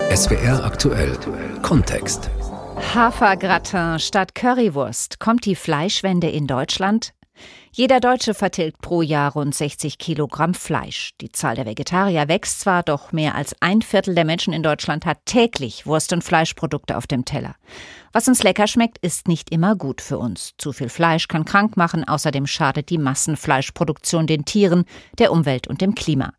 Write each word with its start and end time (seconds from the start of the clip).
SWR 0.00 0.64
aktuell 0.64 1.16
Kontext. 1.62 2.30
Hafergratin 2.94 3.98
statt 3.98 4.34
Currywurst. 4.34 5.18
Kommt 5.18 5.44
die 5.44 5.54
Fleischwende 5.54 6.28
in 6.28 6.46
Deutschland? 6.46 7.12
Jeder 7.74 8.00
Deutsche 8.00 8.34
vertilgt 8.34 8.82
pro 8.82 9.00
Jahr 9.00 9.32
rund 9.32 9.54
60 9.54 9.96
Kilogramm 9.96 10.52
Fleisch. 10.52 11.12
Die 11.22 11.32
Zahl 11.32 11.54
der 11.54 11.64
Vegetarier 11.64 12.28
wächst 12.28 12.60
zwar, 12.60 12.82
doch 12.82 13.12
mehr 13.12 13.34
als 13.34 13.56
ein 13.60 13.80
Viertel 13.80 14.14
der 14.14 14.26
Menschen 14.26 14.52
in 14.52 14.62
Deutschland 14.62 15.06
hat 15.06 15.24
täglich 15.24 15.86
Wurst- 15.86 16.12
und 16.12 16.22
Fleischprodukte 16.22 16.98
auf 16.98 17.06
dem 17.06 17.24
Teller. 17.24 17.54
Was 18.12 18.28
uns 18.28 18.42
lecker 18.42 18.66
schmeckt, 18.66 18.98
ist 18.98 19.26
nicht 19.26 19.48
immer 19.48 19.74
gut 19.74 20.02
für 20.02 20.18
uns. 20.18 20.52
Zu 20.58 20.74
viel 20.74 20.90
Fleisch 20.90 21.28
kann 21.28 21.46
krank 21.46 21.78
machen, 21.78 22.06
außerdem 22.06 22.46
schadet 22.46 22.90
die 22.90 22.98
Massenfleischproduktion 22.98 24.26
den 24.26 24.44
Tieren, 24.44 24.84
der 25.18 25.32
Umwelt 25.32 25.66
und 25.66 25.80
dem 25.80 25.94
Klima. 25.94 26.34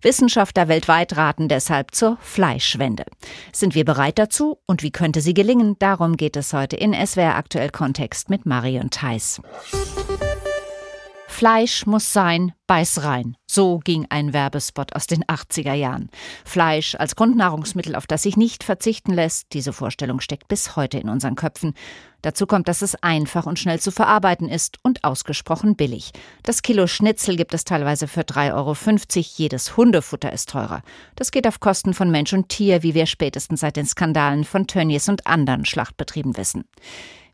Wissenschaftler 0.00 0.68
weltweit 0.68 1.18
raten 1.18 1.48
deshalb 1.48 1.94
zur 1.94 2.16
Fleischwende. 2.22 3.04
Sind 3.52 3.74
wir 3.74 3.84
bereit 3.84 4.18
dazu 4.18 4.58
und 4.64 4.82
wie 4.82 4.90
könnte 4.90 5.20
sie 5.20 5.34
gelingen? 5.34 5.76
Darum 5.80 6.16
geht 6.16 6.36
es 6.36 6.54
heute 6.54 6.76
in 6.76 6.94
SWR 6.94 7.36
Aktuell 7.36 7.68
Kontext 7.68 8.30
mit 8.30 8.46
Marion 8.46 8.88
Theiss. 8.88 9.42
Fleisch 11.38 11.86
muss 11.86 12.12
sein, 12.12 12.52
beiß 12.66 13.04
rein. 13.04 13.36
So 13.46 13.78
ging 13.78 14.08
ein 14.10 14.32
Werbespot 14.32 14.96
aus 14.96 15.06
den 15.06 15.22
80er 15.22 15.72
Jahren. 15.72 16.10
Fleisch 16.44 16.96
als 16.96 17.14
Grundnahrungsmittel, 17.14 17.94
auf 17.94 18.08
das 18.08 18.24
sich 18.24 18.36
nicht 18.36 18.64
verzichten 18.64 19.14
lässt, 19.14 19.46
diese 19.52 19.72
Vorstellung 19.72 20.20
steckt 20.20 20.48
bis 20.48 20.74
heute 20.74 20.98
in 20.98 21.08
unseren 21.08 21.36
Köpfen. 21.36 21.74
Dazu 22.22 22.44
kommt, 22.48 22.66
dass 22.66 22.82
es 22.82 23.00
einfach 23.04 23.46
und 23.46 23.56
schnell 23.56 23.78
zu 23.78 23.92
verarbeiten 23.92 24.48
ist 24.48 24.78
und 24.82 25.04
ausgesprochen 25.04 25.76
billig. 25.76 26.10
Das 26.42 26.62
Kilo 26.62 26.88
Schnitzel 26.88 27.36
gibt 27.36 27.54
es 27.54 27.62
teilweise 27.62 28.08
für 28.08 28.22
3,50 28.22 28.54
Euro. 28.54 28.74
Jedes 29.36 29.76
Hundefutter 29.76 30.32
ist 30.32 30.48
teurer. 30.48 30.82
Das 31.14 31.30
geht 31.30 31.46
auf 31.46 31.60
Kosten 31.60 31.94
von 31.94 32.10
Mensch 32.10 32.32
und 32.32 32.48
Tier, 32.48 32.82
wie 32.82 32.94
wir 32.94 33.06
spätestens 33.06 33.60
seit 33.60 33.76
den 33.76 33.86
Skandalen 33.86 34.42
von 34.42 34.66
Tönnies 34.66 35.08
und 35.08 35.28
anderen 35.28 35.64
Schlachtbetrieben 35.64 36.36
wissen. 36.36 36.64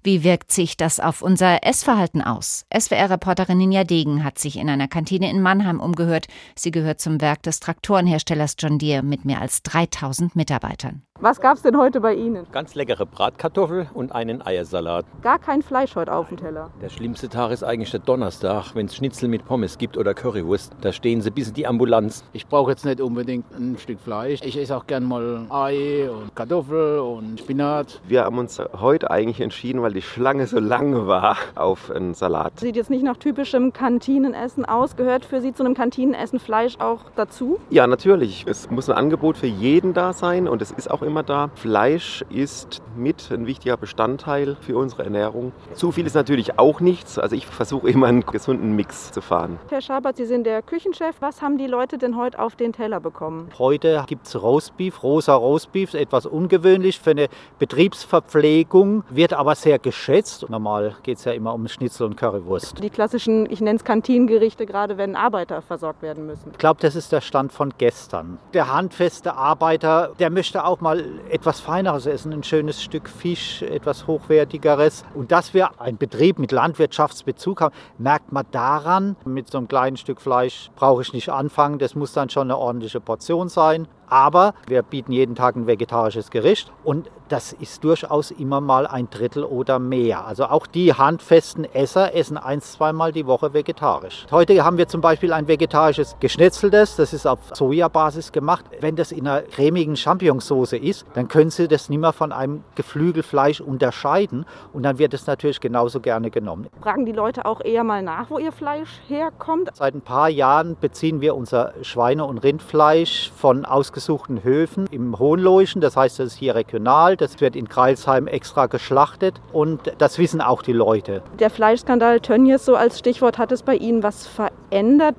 Wie 0.07 0.23
wirkt 0.23 0.53
sich 0.53 0.77
das 0.77 1.01
auf 1.01 1.23
unser 1.23 1.65
Essverhalten 1.65 2.21
aus? 2.21 2.67
SWR-Reporterin 2.79 3.57
Ninja 3.57 3.85
Degen 3.85 4.23
hat 4.23 4.39
sich 4.39 4.59
in 4.59 4.69
einer 4.69 4.87
Kantine 4.87 5.31
in 5.31 5.41
Mannheim 5.41 5.81
umgehört. 5.81 6.27
Sie 6.55 6.71
gehört 6.71 7.01
zum 7.01 7.23
Werk 7.23 7.43
des 7.43 7.59
Traktorenherstellers 7.59 8.57
John 8.59 8.79
Deere 8.79 9.03
mit 9.03 9.25
mehr 9.25 9.41
als 9.41 9.63
3000 9.63 10.37
Mitarbeitern. 10.37 11.05
Was 11.21 11.41
gab 11.41 11.57
es 11.57 11.63
denn 11.63 11.79
heute 11.79 12.01
bei 12.01 12.13
Ihnen? 12.13 12.45
Ganz 12.51 12.75
leckere 12.75 13.07
Bratkartoffel 13.07 13.89
und 13.95 14.11
einen 14.13 14.45
Eiersalat. 14.45 15.07
Gar 15.23 15.39
kein 15.39 15.63
Fleisch 15.63 15.95
heute 15.95 16.13
auf 16.13 16.29
dem 16.29 16.39
Teller. 16.39 16.71
Der 16.83 16.89
schlimmste 16.89 17.29
Tag 17.29 17.53
ist 17.53 17.63
eigentlich 17.63 17.93
der 17.93 18.01
Donnerstag, 18.01 18.75
wenn 18.75 18.87
es 18.87 18.97
Schnitzel 18.97 19.29
mit 19.29 19.47
Pommes 19.47 19.79
gibt 19.79 19.97
oder 19.97 20.13
Currywurst. 20.13 20.73
Da 20.81 20.93
stehen 20.93 21.23
sie 21.23 21.31
bis 21.31 21.49
in 21.49 21.55
die 21.55 21.67
Ambulanz. 21.69 22.25
Ich 22.33 22.49
brauche 22.49 22.73
jetzt 22.73 22.85
nicht 22.85 23.01
unbedingt 23.01 23.47
ein 23.55 23.79
Stück 23.79 24.01
Fleisch. 24.01 24.41
Ich 24.43 24.59
esse 24.59 24.77
auch 24.77 24.89
gern 24.89 25.05
mal 25.05 25.47
Ei 25.51 26.11
und 26.11 26.35
Kartoffel 26.35 26.99
und 26.99 27.39
Spinat. 27.39 28.03
Wir 28.09 28.25
haben 28.25 28.37
uns 28.37 28.61
heute 28.73 29.11
eigentlich 29.11 29.41
entschieden, 29.41 29.83
weil 29.83 29.94
die 29.95 30.03
Schlange 30.03 30.47
so 30.47 30.59
lange 30.59 31.07
war, 31.07 31.37
auf 31.55 31.91
einen 31.91 32.15
Salat. 32.15 32.61
Sieht 32.61 32.77
jetzt 32.77 32.91
nicht 32.91 33.05
nach 33.05 33.17
typischem 33.17 33.73
Kantinenessen 33.73 34.65
aus. 34.65 34.97
Gehört 34.97 35.25
für 35.25 35.41
Sie 35.41 35.55
zu 35.55 35.65
einem 35.65 35.75
Kantinenessen 35.75 36.39
Fleisch 36.39 36.77
auch 36.81 37.01
dazu? 37.17 37.59
Ja, 37.71 37.87
natürlich. 37.87 38.45
Es 38.47 38.71
muss 38.71 38.91
ein 38.91 38.97
Angebot 38.97 39.39
für 39.39 39.47
jeden 39.47 39.95
da 39.95 40.13
sein 40.13 40.49
und 40.49 40.61
es 40.61 40.73
ist 40.73 40.91
auch 40.91 41.03
immer 41.03 41.23
da. 41.23 41.51
Fleisch 41.55 42.25
ist 42.29 42.83
mit 42.97 43.31
ein 43.31 43.47
wichtiger 43.47 43.77
Bestandteil 43.77 44.57
für 44.61 44.77
unsere 44.77 45.05
Ernährung. 45.05 45.53
Zu 45.75 45.93
viel 45.93 46.07
ist 46.07 46.15
natürlich 46.15 46.59
auch 46.59 46.81
nichts. 46.81 47.19
Also 47.19 47.37
ich 47.37 47.47
versuche 47.47 47.89
immer 47.89 48.09
einen 48.09 48.27
gesunden 48.27 48.75
Mix 48.75 49.13
zu 49.13 49.21
fahren. 49.21 49.59
Herr 49.71 49.81
Schabert, 49.81 50.17
Sie 50.17 50.27
sind 50.27 50.45
der 50.45 50.63
Küchenchef. 50.63 51.17
Was 51.21 51.41
haben 51.41 51.57
die 51.57 51.67
Leute 51.67 51.99
denn 51.99 52.17
heute 52.17 52.39
auf 52.41 52.57
den 52.57 52.73
Teller 52.73 53.01
bekommen? 53.01 53.49
Heute 53.59 54.05
gibt 54.09 54.27
es 54.27 54.41
Roastbeef, 54.41 55.03
rosa 55.03 55.35
Roastbeef, 55.35 55.95
etwas 55.95 56.27
ungewöhnlich 56.27 56.99
für 56.99 57.11
eine 57.11 57.29
Betriebsverpflegung, 57.59 59.05
wird 59.11 59.33
aber 59.33 59.55
sehr 59.55 59.79
geschätzt. 59.85 60.51
Normal 60.51 60.97
geht 61.05 61.19
es 61.19 61.25
ja 61.25 61.33
immer 61.33 61.55
um 61.55 61.69
Schnitzel 61.69 62.07
und 62.07 62.17
Currywurst. 62.17 62.83
Die 62.83 62.91
klassischen, 62.91 63.49
ich 63.49 63.61
nenne 63.61 63.77
es 63.77 63.85
Kantinengerichte, 63.85 64.67
gerade 64.67 64.99
wenn 64.99 65.15
Arbeiter 65.15 65.63
versorgt 65.63 66.03
werden 66.03 66.27
müssen. 66.27 66.51
Ich 66.51 66.59
glaube, 66.59 66.81
das 66.81 66.97
ist 66.97 67.13
der 67.13 67.21
Stand 67.21 67.53
von 67.53 67.73
gestern. 67.79 68.39
Der 68.53 68.75
handfeste 68.75 69.37
Arbeiter, 69.37 70.13
der 70.19 70.31
möchte 70.31 70.65
auch 70.65 70.81
mal 70.81 71.05
etwas 71.31 71.61
Feineres 71.61 72.07
essen, 72.07 72.33
ein 72.33 72.43
schönes 72.43 72.83
Stück 72.83 73.09
Fisch, 73.09 73.63
etwas 73.63 74.09
Hochwertigeres. 74.09 75.05
Und 75.15 75.31
dass 75.31 75.55
wir 75.55 75.81
einen 75.81 75.99
Betrieb 75.99 76.39
mit 76.39 76.51
Landwirtschaftsbezug 76.51 77.61
haben, 77.61 77.75
merkt 77.99 78.33
man 78.33 78.47
daran, 78.51 79.17
mit 79.25 79.51
so 79.51 79.59
einem 79.59 79.69
kleinen 79.69 79.99
Stück 79.99 80.21
Fleisch 80.21 80.71
brauche 80.75 81.03
ich 81.03 81.13
nicht 81.13 81.29
anfangen, 81.29 81.79
das 81.79 81.95
muss 81.95 82.15
dann 82.15 82.31
schon 82.31 82.51
eine 82.51 82.57
ordentliche 82.57 83.01
Portion 83.01 83.49
sein. 83.49 83.87
Aber 84.09 84.55
wir 84.67 84.83
bieten 84.83 85.13
jeden 85.13 85.35
Tag 85.35 85.57
ein 85.57 85.67
vegetarisches 85.67 86.31
Gericht 86.31 86.73
und 86.85 87.11
das 87.29 87.53
ist 87.53 87.83
durchaus 87.85 88.31
immer 88.31 88.61
mal 88.61 88.87
ein 88.87 89.09
Drittel 89.09 89.45
oder 89.45 89.79
mehr. 89.79 90.27
Also 90.27 90.45
auch 90.45 90.67
die 90.67 90.93
handfesten 90.93 91.65
Esser 91.65 92.15
essen 92.15 92.37
ein, 92.37 92.61
zweimal 92.61 93.13
die 93.13 93.27
Woche 93.27 93.55
vegetarisch. 93.55 94.27
Heute 94.31 94.63
haben 94.63 94.77
wir 94.77 94.89
zum 94.89 95.01
Beispiel 95.01 95.33
ein 95.33 95.49
vegetarisches 95.49 96.17
Geschnetzeltes, 96.21 96.97
das 96.97 97.13
ist 97.15 97.27
auf 97.27 97.39
Sojabasis 97.55 98.31
gemacht. 98.31 98.67
Wenn 98.81 98.97
das 98.97 99.11
in 99.11 99.27
einer 99.27 99.43
cremigen 99.43 99.97
Champignonsauce 99.97 100.75
ist, 100.75 101.07
dann 101.15 101.29
können 101.29 101.51
Sie 101.51 101.67
das 101.67 101.89
nicht 101.89 101.99
mehr 101.99 102.13
von 102.13 102.31
einem 102.31 102.63
Geflügelfleisch 102.75 103.61
unterscheiden 103.61 104.45
und 104.73 104.83
dann 104.83 104.99
wird 104.99 105.15
es 105.15 105.27
natürlich 105.27 105.61
genauso 105.61 106.01
gerne 106.01 106.31
genommen. 106.31 106.69
Fragen 106.83 107.07
die 107.07 107.13
Leute 107.13 107.47
auch 107.47 107.63
eher 107.63 107.85
mal 107.85 108.03
nach, 108.03 108.29
wo 108.31 108.39
ihr 108.39 108.53
Fleisch 108.53 109.01
herkommt? 109.09 109.71
Seit 109.75 109.95
ein 109.95 110.03
paar 110.03 110.29
Jahren 110.29 110.77
beziehen 110.79 111.23
wir 111.23 111.35
unser 111.35 111.73
Schweine- 111.83 112.27
und 112.27 112.39
Rindfleisch 112.39 113.33
von 113.35 113.65
ausgesuchten 113.95 114.43
Höfen 114.43 114.87
im 114.91 115.19
Hohenloischen. 115.21 115.81
Das 115.81 115.97
heißt, 115.97 116.19
das 116.19 116.33
ist 116.33 116.37
hier 116.37 116.57
regional. 116.57 117.17
Das 117.17 117.41
wird 117.41 117.55
in 117.55 117.69
Kreilsheim 117.69 118.27
extra 118.27 118.67
geschlachtet 118.67 119.41
und 119.53 119.93
das 119.99 120.19
wissen 120.19 120.41
auch 120.41 120.63
die 120.63 120.73
Leute. 120.73 121.23
Der 121.39 121.49
Fleischskandal 121.49 122.21
Tönnies 122.21 122.65
so 122.65 122.75
als 122.75 122.99
Stichwort, 122.99 123.39
hat 123.39 123.53
es 123.53 123.63
bei 123.63 123.77
Ihnen 123.77 124.03
was 124.03 124.27
verändert, 124.27 124.64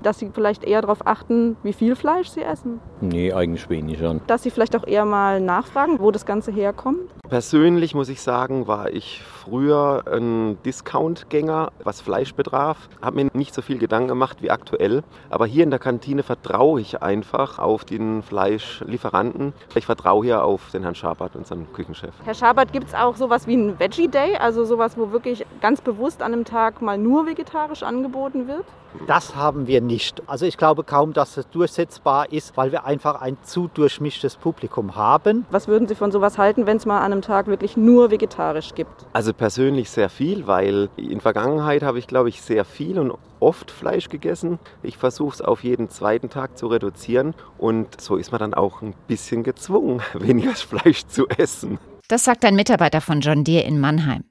dass 0.02 0.20
Sie 0.20 0.30
vielleicht 0.34 0.66
eher 0.66 0.82
darauf 0.82 1.08
achten, 1.08 1.56
wie 1.64 1.72
viel 1.72 1.96
Fleisch 1.96 2.28
Sie 2.28 2.42
essen? 2.42 2.82
Nee, 3.00 3.32
eigentlich 3.32 3.70
weniger. 3.70 4.16
Dass 4.28 4.44
Sie 4.44 4.52
vielleicht 4.52 4.76
auch 4.76 4.86
eher 4.86 5.06
mal 5.06 5.40
nachfragen, 5.40 6.00
wo 6.00 6.12
das 6.12 6.26
Ganze 6.26 6.52
herkommt? 6.52 7.10
Persönlich 7.30 7.96
muss 7.96 8.10
ich 8.10 8.22
sagen, 8.22 8.68
war 8.68 8.92
ich 8.92 9.24
früher 9.24 10.04
ein 10.12 10.58
Discount-Gänger, 10.64 11.72
was 11.84 12.02
Fleisch 12.02 12.34
betraf. 12.34 12.90
Habe 13.02 13.24
mir 13.24 13.30
nicht 13.34 13.54
so 13.54 13.62
viel 13.62 13.78
Gedanken 13.78 14.10
gemacht 14.10 14.42
wie 14.42 14.52
aktuell. 14.52 15.04
Aber 15.30 15.46
hier 15.46 15.64
in 15.64 15.70
der 15.70 15.80
Kantine 15.80 16.24
vertraue 16.24 16.82
ich 16.82 17.02
einfach 17.02 17.58
auf 17.58 17.86
den 17.86 18.24
Fleischlieferanten. 18.24 19.54
Ich 19.76 19.86
vertraue 19.86 20.26
hier 20.26 20.44
auf 20.44 20.70
den 20.72 20.84
Herrn 20.84 20.96
Schabert, 20.96 21.36
unseren 21.36 21.72
Küchenchef. 21.72 22.14
Herr 22.26 22.34
Schabert, 22.34 22.74
gibt 22.74 22.88
es 22.88 22.94
auch 22.94 23.16
sowas 23.16 23.48
wie 23.48 23.54
einen 23.54 23.80
Veggie 23.80 24.10
Day? 24.10 24.36
Also 24.36 24.66
sowas, 24.66 24.98
wo 24.98 25.12
wirklich 25.12 25.46
ganz 25.62 25.80
bewusst 25.80 26.22
an 26.22 26.34
einem 26.34 26.44
Tag 26.44 26.82
mal 26.82 26.98
nur 26.98 27.26
vegetarisch 27.26 27.84
angeboten 27.84 28.48
wird? 28.48 28.66
Das 29.08 29.36
haben 29.36 29.68
wir 29.68 29.82
nicht. 29.82 30.24
Also 30.28 30.46
ich 30.46 30.58
glaube 30.58 30.84
kaum, 30.84 31.14
dass 31.14 31.38
es 31.38 31.50
durchsetzbar 31.50 32.32
ist, 32.32 32.58
weil 32.58 32.72
wir 32.72 32.86
einfach 32.86 33.22
ein 33.22 33.38
zu 33.44 33.70
durchmischtes 33.74 34.36
Publikum 34.36 34.96
haben. 34.96 35.46
Was 35.52 35.68
würden 35.68 35.88
Sie 35.88 35.96
von 35.96 36.12
sowas 36.12 36.38
halten, 36.38 36.66
wenn 36.66 36.78
es 36.78 36.86
mal 36.86 37.00
an 37.00 37.12
einem 37.12 37.22
Tag 37.22 37.48
wirklich 37.48 37.78
nur 37.78 38.12
vegetarisch 38.12 38.74
gibt? 38.74 39.06
Also 39.14 39.34
persönlich 39.34 39.90
sehr 39.90 40.10
viel, 40.10 40.48
weil 40.48 40.90
in 40.98 41.22
Vergangenheit 41.22 41.84
habe 41.84 42.00
ich, 42.00 42.08
glaube 42.08 42.30
ich, 42.30 42.42
sehr 42.42 42.66
viel 42.66 43.00
und 43.00 43.14
oft 43.40 43.72
Fleisch 43.72 44.10
gegessen. 44.10 44.60
Ich 44.82 44.98
versuche 44.98 45.36
es 45.36 45.42
auf 45.42 45.64
jeden 45.64 45.90
zweiten 45.90 46.30
Tag 46.30 46.58
zu 46.58 46.68
reduzieren 46.68 47.36
und 47.58 48.02
so 48.02 48.16
ist 48.16 48.32
man 48.32 48.40
dann 48.40 48.54
auch 48.54 48.82
ein 48.82 48.94
bisschen 49.08 49.44
gezwungen, 49.44 50.02
weniger 50.14 50.56
Fleisch 50.56 51.06
zu 51.08 51.28
essen. 51.28 51.78
Das 52.08 52.24
sagt 52.24 52.46
ein 52.46 52.56
Mitarbeiter 52.56 53.02
von 53.02 53.22
John 53.22 53.44
Deere 53.44 53.66
in 53.66 53.80
Mannheim. 53.80 54.24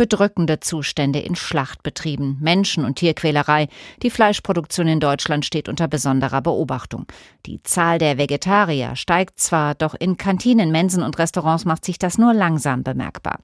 Bedrückende 0.00 0.60
Zustände 0.60 1.18
in 1.18 1.36
Schlachtbetrieben, 1.36 2.38
Menschen- 2.40 2.86
und 2.86 2.94
Tierquälerei. 2.94 3.68
Die 4.02 4.08
Fleischproduktion 4.08 4.88
in 4.88 4.98
Deutschland 4.98 5.44
steht 5.44 5.68
unter 5.68 5.88
besonderer 5.88 6.40
Beobachtung. 6.40 7.04
Die 7.44 7.62
Zahl 7.64 7.98
der 7.98 8.16
Vegetarier 8.16 8.96
steigt 8.96 9.38
zwar, 9.38 9.74
doch 9.74 9.94
in 9.94 10.16
Kantinen, 10.16 10.72
Mensen 10.72 11.02
und 11.02 11.18
Restaurants 11.18 11.66
macht 11.66 11.84
sich 11.84 11.98
das 11.98 12.16
nur 12.16 12.32
langsam 12.32 12.82
bemerkbar. 12.82 13.40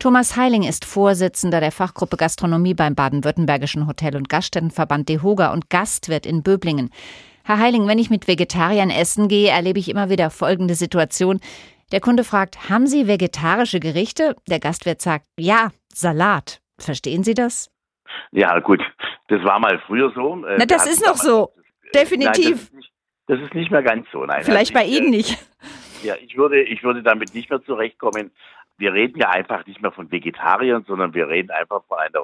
Thomas 0.00 0.34
Heiling 0.34 0.64
ist 0.64 0.84
Vorsitzender 0.84 1.60
der 1.60 1.70
Fachgruppe 1.70 2.16
Gastronomie 2.16 2.74
beim 2.74 2.96
Baden-Württembergischen 2.96 3.86
Hotel- 3.86 4.16
und 4.16 4.28
Gaststättenverband 4.28 5.08
DEHOGA 5.08 5.52
und 5.52 5.70
Gastwirt 5.70 6.26
in 6.26 6.42
Böblingen. 6.42 6.90
Herr 7.44 7.60
Heiling, 7.60 7.86
wenn 7.86 8.00
ich 8.00 8.10
mit 8.10 8.26
Vegetariern 8.26 8.90
essen 8.90 9.28
gehe, 9.28 9.50
erlebe 9.50 9.78
ich 9.78 9.88
immer 9.88 10.10
wieder 10.10 10.30
folgende 10.30 10.74
Situation. 10.74 11.38
Der 11.92 12.00
Kunde 12.00 12.24
fragt, 12.24 12.68
haben 12.68 12.88
Sie 12.88 13.06
vegetarische 13.06 13.78
Gerichte? 13.78 14.34
Der 14.48 14.58
Gastwirt 14.58 15.00
sagt, 15.00 15.26
ja, 15.38 15.70
Salat. 15.96 16.60
Verstehen 16.78 17.22
Sie 17.22 17.34
das? 17.34 17.70
Ja, 18.32 18.58
gut. 18.60 18.82
Das 19.28 19.42
war 19.44 19.58
mal 19.58 19.80
früher 19.86 20.12
so. 20.14 20.44
Äh, 20.44 20.56
Na, 20.58 20.66
das 20.66 20.86
ist 20.86 21.04
noch 21.04 21.16
so. 21.16 21.52
Definitiv. 21.94 22.34
Nein, 22.44 22.52
das, 22.52 22.60
ist 22.62 22.74
nicht, 22.74 22.92
das, 23.26 23.40
ist 23.40 23.54
nicht, 23.54 23.70
mehr 23.70 23.82
ganz 23.82 24.06
so. 24.12 24.24
Nein, 24.24 24.42
Vielleicht 24.44 24.74
also 24.74 24.86
bei 24.86 24.90
Ihnen 24.90 25.10
nicht. 25.10 25.38
Ja, 26.02 26.16
ich 26.16 26.36
würde, 26.36 26.62
ich 26.62 26.82
würde 26.82 27.02
damit 27.02 27.34
nicht 27.34 27.48
mehr 27.48 27.62
zurechtkommen. 27.62 28.30
Wir 28.76 28.92
reden 28.92 29.18
ja 29.18 29.30
einfach 29.30 29.64
nicht 29.66 29.80
mehr 29.80 29.92
von 29.92 30.10
Vegetariern, 30.10 30.84
sondern 30.86 31.14
wir 31.14 31.28
reden 31.28 31.50
einfach 31.50 31.84
von 31.86 31.98
einer 31.98 32.20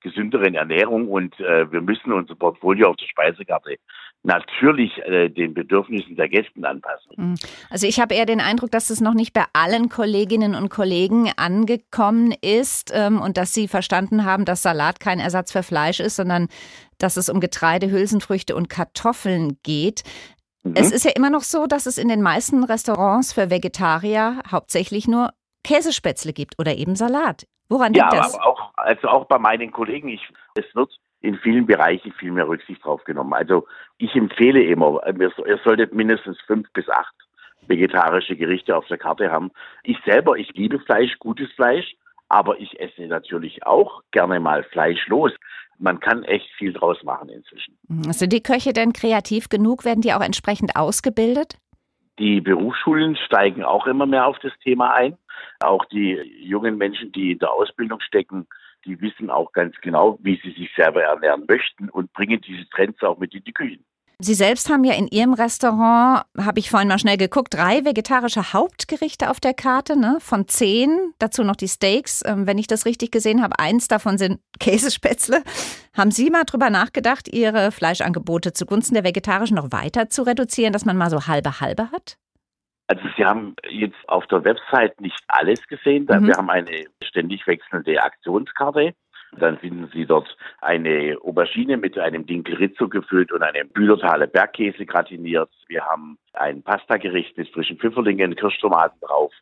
gesünderen 0.00 0.54
Ernährung 0.54 1.08
und 1.08 1.40
äh, 1.40 1.72
wir 1.72 1.80
müssen 1.80 2.12
unser 2.12 2.34
Portfolio 2.34 2.90
auf 2.90 2.96
der 2.96 3.06
Speisekarte 3.06 3.78
natürlich 4.24 4.98
äh, 5.04 5.28
den 5.28 5.54
Bedürfnissen 5.54 6.16
der 6.16 6.28
Gästen 6.28 6.64
anpassen. 6.64 7.16
Hm. 7.16 7.34
Also 7.70 7.86
ich 7.86 8.00
habe 8.00 8.14
eher 8.14 8.26
den 8.26 8.40
Eindruck, 8.40 8.70
dass 8.70 8.90
es 8.90 9.00
noch 9.00 9.14
nicht 9.14 9.32
bei 9.32 9.44
allen 9.52 9.88
Kolleginnen 9.88 10.54
und 10.54 10.70
Kollegen 10.70 11.30
angekommen 11.36 12.34
ist 12.40 12.90
ähm, 12.94 13.20
und 13.20 13.36
dass 13.36 13.52
sie 13.54 13.68
verstanden 13.68 14.24
haben, 14.24 14.44
dass 14.44 14.62
Salat 14.62 14.98
kein 14.98 15.20
Ersatz 15.20 15.52
für 15.52 15.62
Fleisch 15.62 16.00
ist, 16.00 16.16
sondern 16.16 16.48
dass 16.98 17.16
es 17.16 17.28
um 17.28 17.40
Getreide, 17.40 17.90
Hülsenfrüchte 17.90 18.56
und 18.56 18.70
Kartoffeln 18.70 19.58
geht. 19.62 20.02
Mhm. 20.62 20.72
Es 20.74 20.90
ist 20.90 21.04
ja 21.04 21.12
immer 21.14 21.30
noch 21.30 21.42
so, 21.42 21.66
dass 21.66 21.86
es 21.86 21.98
in 21.98 22.08
den 22.08 22.22
meisten 22.22 22.64
Restaurants 22.64 23.32
für 23.32 23.50
Vegetarier 23.50 24.42
hauptsächlich 24.50 25.06
nur 25.06 25.30
Käsespätzle 25.64 26.32
gibt 26.32 26.58
oder 26.58 26.74
eben 26.76 26.96
Salat. 26.96 27.46
Woran 27.68 27.92
liegt 27.92 28.12
ja, 28.12 28.20
das? 28.20 28.34
Aber 28.34 28.46
auch, 28.46 28.72
also 28.76 29.08
auch 29.08 29.26
bei 29.26 29.38
meinen 29.38 29.70
Kollegen, 29.70 30.08
ich, 30.08 30.22
es 30.54 30.64
wird 30.74 30.90
in 31.24 31.38
vielen 31.38 31.64
Bereichen 31.64 32.12
viel 32.12 32.32
mehr 32.32 32.46
Rücksicht 32.46 32.84
drauf 32.84 33.02
genommen. 33.04 33.32
Also 33.32 33.66
ich 33.96 34.14
empfehle 34.14 34.62
immer, 34.62 35.00
ihr 35.06 35.58
solltet 35.64 35.94
mindestens 35.94 36.38
fünf 36.42 36.70
bis 36.74 36.86
acht 36.90 37.14
vegetarische 37.66 38.36
Gerichte 38.36 38.76
auf 38.76 38.86
der 38.88 38.98
Karte 38.98 39.30
haben. 39.30 39.50
Ich 39.84 39.96
selber, 40.04 40.36
ich 40.36 40.52
liebe 40.52 40.78
Fleisch, 40.80 41.18
gutes 41.18 41.50
Fleisch, 41.52 41.96
aber 42.28 42.60
ich 42.60 42.78
esse 42.78 43.06
natürlich 43.06 43.64
auch 43.64 44.02
gerne 44.10 44.38
mal 44.38 44.64
fleischlos. 44.64 45.32
Man 45.78 45.98
kann 45.98 46.24
echt 46.24 46.50
viel 46.58 46.74
draus 46.74 47.02
machen 47.02 47.30
inzwischen. 47.30 47.78
Sind 48.12 48.34
die 48.34 48.42
Köche 48.42 48.74
denn 48.74 48.92
kreativ 48.92 49.48
genug? 49.48 49.86
Werden 49.86 50.02
die 50.02 50.12
auch 50.12 50.22
entsprechend 50.22 50.76
ausgebildet? 50.76 51.56
Die 52.18 52.42
Berufsschulen 52.42 53.16
steigen 53.16 53.64
auch 53.64 53.86
immer 53.86 54.04
mehr 54.04 54.26
auf 54.26 54.38
das 54.40 54.52
Thema 54.62 54.92
ein. 54.92 55.16
Auch 55.60 55.86
die 55.86 56.12
jungen 56.42 56.76
Menschen, 56.76 57.12
die 57.12 57.32
in 57.32 57.38
der 57.38 57.50
Ausbildung 57.50 58.00
stecken, 58.00 58.46
die 58.84 59.00
wissen 59.00 59.30
auch 59.30 59.52
ganz 59.52 59.74
genau, 59.80 60.18
wie 60.22 60.40
sie 60.42 60.52
sich 60.52 60.70
selber 60.76 61.02
ernähren 61.02 61.44
möchten 61.48 61.88
und 61.90 62.12
bringen 62.12 62.40
diese 62.40 62.68
Trends 62.70 63.02
auch 63.02 63.18
mit 63.18 63.34
in 63.34 63.44
die 63.44 63.52
Küchen. 63.52 63.84
Sie 64.20 64.34
selbst 64.34 64.70
haben 64.70 64.84
ja 64.84 64.94
in 64.94 65.08
Ihrem 65.08 65.34
Restaurant, 65.34 66.24
habe 66.38 66.60
ich 66.60 66.70
vorhin 66.70 66.88
mal 66.88 67.00
schnell 67.00 67.16
geguckt, 67.16 67.52
drei 67.52 67.84
vegetarische 67.84 68.52
Hauptgerichte 68.52 69.28
auf 69.28 69.40
der 69.40 69.54
Karte, 69.54 69.98
ne? 69.98 70.18
Von 70.20 70.46
zehn, 70.46 71.12
dazu 71.18 71.42
noch 71.42 71.56
die 71.56 71.68
Steaks. 71.68 72.22
Ähm, 72.24 72.46
wenn 72.46 72.56
ich 72.56 72.68
das 72.68 72.86
richtig 72.86 73.10
gesehen 73.10 73.42
habe, 73.42 73.58
eins 73.58 73.88
davon 73.88 74.16
sind 74.16 74.40
Käsespätzle. 74.60 75.42
Haben 75.94 76.12
Sie 76.12 76.30
mal 76.30 76.44
drüber 76.44 76.70
nachgedacht, 76.70 77.28
Ihre 77.28 77.72
Fleischangebote 77.72 78.52
zugunsten 78.52 78.94
der 78.94 79.04
vegetarischen 79.04 79.56
noch 79.56 79.72
weiter 79.72 80.08
zu 80.08 80.22
reduzieren, 80.22 80.72
dass 80.72 80.84
man 80.84 80.96
mal 80.96 81.10
so 81.10 81.26
halbe 81.26 81.60
halbe 81.60 81.90
hat? 81.90 82.16
Also 82.86 83.02
Sie 83.16 83.24
haben 83.24 83.56
jetzt 83.68 83.96
auf 84.08 84.26
der 84.26 84.44
Website 84.44 85.00
nicht 85.00 85.18
alles 85.28 85.66
gesehen. 85.68 86.06
Mhm. 86.08 86.26
Wir 86.26 86.36
haben 86.36 86.50
eine 86.50 86.84
ständig 87.02 87.46
wechselnde 87.46 88.02
Aktionskarte. 88.02 88.94
Dann 89.38 89.58
finden 89.58 89.90
Sie 89.92 90.06
dort 90.06 90.36
eine 90.60 91.16
Aubergine 91.22 91.76
mit 91.76 91.98
einem 91.98 92.24
Dinkel 92.26 92.54
Rizzo 92.56 92.88
gefüllt 92.88 93.32
und 93.32 93.42
einem 93.42 93.68
Bühlertaler 93.68 94.26
Bergkäse 94.26 94.86
gratiniert. 94.86 95.50
Wir 95.66 95.84
haben 95.84 96.18
ein 96.34 96.62
Pastagericht 96.62 97.36
mit 97.36 97.48
frischen 97.48 97.78
Pfifferlingen, 97.78 98.36
Kirschtomaten 98.36 99.00
drauf. 99.00 99.32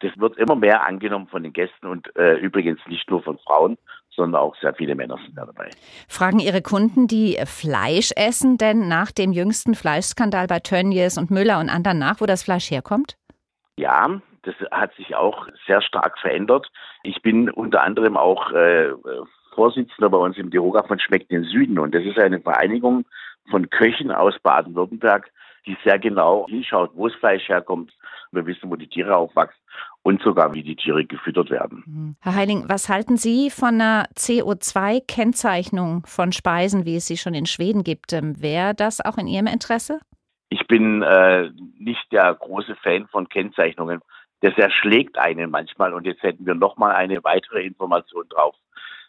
Das 0.00 0.16
wird 0.18 0.36
immer 0.36 0.56
mehr 0.56 0.84
angenommen 0.84 1.28
von 1.28 1.42
den 1.42 1.52
Gästen 1.52 1.86
und 1.86 2.14
äh, 2.16 2.34
übrigens 2.38 2.80
nicht 2.86 3.08
nur 3.10 3.22
von 3.22 3.38
Frauen, 3.38 3.78
sondern 4.16 4.40
auch 4.40 4.56
sehr 4.56 4.74
viele 4.74 4.94
Männer 4.94 5.18
sind 5.24 5.36
da 5.36 5.46
dabei. 5.46 5.70
Fragen 6.08 6.40
Ihre 6.40 6.62
Kunden, 6.62 7.06
die 7.06 7.38
Fleisch 7.44 8.10
essen, 8.16 8.58
denn 8.58 8.88
nach 8.88 9.12
dem 9.12 9.32
jüngsten 9.32 9.74
Fleischskandal 9.74 10.46
bei 10.46 10.58
Tönnies 10.58 11.18
und 11.18 11.30
Müller 11.30 11.60
und 11.60 11.68
anderen 11.68 11.98
nach, 11.98 12.20
wo 12.20 12.26
das 12.26 12.42
Fleisch 12.42 12.70
herkommt? 12.70 13.16
Ja, 13.76 14.20
das 14.42 14.54
hat 14.70 14.94
sich 14.94 15.14
auch 15.14 15.46
sehr 15.66 15.82
stark 15.82 16.18
verändert. 16.18 16.66
Ich 17.02 17.20
bin 17.22 17.50
unter 17.50 17.82
anderem 17.82 18.16
auch 18.16 18.50
äh, 18.52 18.88
Vorsitzender 19.54 20.10
bei 20.10 20.18
uns 20.18 20.38
im 20.38 20.50
Deroga 20.50 20.82
von 20.82 20.98
Schmeckt 20.98 21.30
den 21.30 21.44
Süden 21.44 21.78
und 21.78 21.94
das 21.94 22.04
ist 22.04 22.18
eine 22.18 22.40
Vereinigung 22.40 23.04
von 23.50 23.70
Köchen 23.70 24.10
aus 24.10 24.38
Baden-Württemberg, 24.42 25.30
die 25.66 25.76
sehr 25.84 25.98
genau 25.98 26.46
hinschaut, 26.48 26.90
wo 26.94 27.08
das 27.08 27.16
Fleisch 27.18 27.48
herkommt. 27.48 27.92
Wir 28.32 28.46
wissen, 28.46 28.70
wo 28.70 28.76
die 28.76 28.88
Tiere 28.88 29.16
aufwachsen 29.16 29.60
und 30.06 30.22
sogar, 30.22 30.54
wie 30.54 30.62
die 30.62 30.76
Tiere 30.76 31.04
gefüttert 31.04 31.50
werden. 31.50 31.82
Mhm. 31.84 32.16
Herr 32.20 32.36
Heiling, 32.36 32.68
was 32.68 32.88
halten 32.88 33.16
Sie 33.16 33.50
von 33.50 33.80
einer 33.80 34.06
CO2-Kennzeichnung 34.14 36.06
von 36.06 36.30
Speisen, 36.30 36.84
wie 36.84 36.94
es 36.94 37.08
sie 37.08 37.16
schon 37.16 37.34
in 37.34 37.44
Schweden 37.44 37.82
gibt? 37.82 38.12
Ähm, 38.12 38.40
wäre 38.40 38.72
das 38.72 39.04
auch 39.04 39.18
in 39.18 39.26
Ihrem 39.26 39.48
Interesse? 39.48 39.98
Ich 40.48 40.64
bin 40.68 41.02
äh, 41.02 41.50
nicht 41.76 42.12
der 42.12 42.32
große 42.34 42.76
Fan 42.76 43.08
von 43.08 43.28
Kennzeichnungen. 43.28 44.00
Das 44.42 44.56
erschlägt 44.56 45.18
einen 45.18 45.50
manchmal 45.50 45.92
und 45.92 46.06
jetzt 46.06 46.22
hätten 46.22 46.46
wir 46.46 46.54
noch 46.54 46.76
mal 46.76 46.94
eine 46.94 47.24
weitere 47.24 47.62
Information 47.62 48.28
drauf 48.28 48.54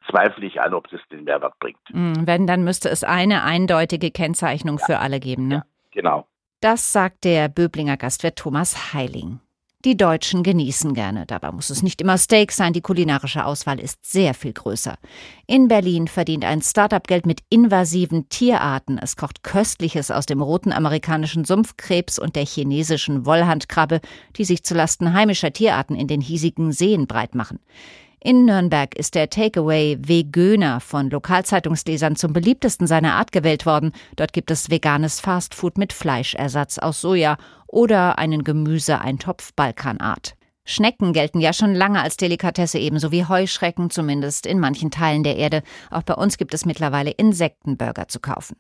zweifle 0.09 0.45
ich 0.45 0.61
an, 0.61 0.73
ob 0.73 0.89
das 0.89 1.01
den 1.11 1.25
Mehrwert 1.25 1.59
bringt. 1.59 1.77
Mhm, 1.91 2.25
wenn, 2.25 2.47
dann 2.47 2.63
müsste 2.63 2.89
es 2.89 3.03
eine 3.03 3.43
eindeutige 3.43 4.09
Kennzeichnung 4.09 4.77
ja. 4.79 4.85
für 4.85 4.99
alle 4.99 5.19
geben. 5.19 5.49
Ne? 5.49 5.55
Ja, 5.55 5.63
genau. 5.91 6.27
Das 6.61 6.93
sagt 6.93 7.25
der 7.25 7.49
Böblinger 7.49 7.97
Gastwirt 7.97 8.37
Thomas 8.37 8.93
Heiling. 8.93 9.41
Die 9.85 9.95
Deutschen 9.95 10.41
genießen 10.41 10.95
gerne. 10.95 11.27
Dabei 11.27 11.51
muss 11.51 11.69
es 11.69 11.83
nicht 11.83 12.01
immer 12.01 12.17
Steak 12.17 12.51
sein. 12.51 12.73
Die 12.73 12.81
kulinarische 12.81 13.45
Auswahl 13.45 13.79
ist 13.79 14.03
sehr 14.03 14.33
viel 14.33 14.51
größer. 14.51 14.97
In 15.45 15.67
Berlin 15.67 16.07
verdient 16.07 16.45
ein 16.45 16.63
Startup 16.63 17.05
Geld 17.07 17.27
mit 17.27 17.41
invasiven 17.49 18.27
Tierarten. 18.27 18.97
Es 18.97 19.15
kocht 19.15 19.43
Köstliches 19.43 20.09
aus 20.09 20.25
dem 20.25 20.41
roten 20.41 20.73
amerikanischen 20.73 21.45
Sumpfkrebs 21.45 22.17
und 22.17 22.35
der 22.35 22.45
chinesischen 22.45 23.27
Wollhandkrabbe, 23.27 24.01
die 24.35 24.45
sich 24.45 24.63
zulasten 24.63 25.13
heimischer 25.13 25.53
Tierarten 25.53 25.95
in 25.95 26.07
den 26.07 26.21
hiesigen 26.21 26.71
Seen 26.71 27.05
breit 27.05 27.35
machen. 27.35 27.59
In 28.19 28.45
Nürnberg 28.45 28.95
ist 28.95 29.13
der 29.13 29.29
Takeaway 29.29 29.99
Vegöner 30.01 30.79
von 30.79 31.11
Lokalzeitungslesern 31.11 32.15
zum 32.15 32.33
beliebtesten 32.33 32.87
seiner 32.87 33.13
Art 33.13 33.31
gewählt 33.31 33.67
worden. 33.67 33.91
Dort 34.15 34.33
gibt 34.33 34.49
es 34.49 34.71
veganes 34.71 35.19
Fastfood 35.19 35.77
mit 35.77 35.93
Fleischersatz 35.93 36.79
aus 36.79 36.99
Soja 36.99 37.37
oder 37.67 38.17
einen 38.17 38.43
Gemüseeintopf 38.43 39.53
Balkanart. 39.53 40.35
Schnecken 40.69 41.13
gelten 41.13 41.39
ja 41.39 41.53
schon 41.53 41.73
lange 41.73 42.01
als 42.01 42.17
Delikatesse, 42.17 42.77
ebenso 42.77 43.09
wie 43.13 43.23
Heuschrecken, 43.23 43.89
zumindest 43.89 44.45
in 44.45 44.59
manchen 44.59 44.91
Teilen 44.91 45.23
der 45.23 45.37
Erde. 45.37 45.63
Auch 45.89 46.03
bei 46.03 46.13
uns 46.13 46.37
gibt 46.37 46.53
es 46.53 46.65
mittlerweile 46.65 47.11
Insektenburger 47.11 48.09
zu 48.09 48.19
kaufen. 48.19 48.57